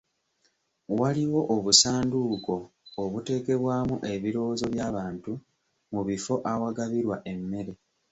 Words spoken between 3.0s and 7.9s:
obuteekebwamu ebirowoozo by'abantu mu bifo awagabirwa emmere.